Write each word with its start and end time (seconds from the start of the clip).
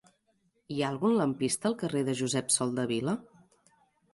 Hi 0.75 0.79
ha 0.83 0.87
algun 0.93 1.13
lampista 1.19 1.69
al 1.71 1.77
carrer 1.83 2.03
de 2.09 2.15
Josep 2.23 2.51
Soldevila? 2.57 3.15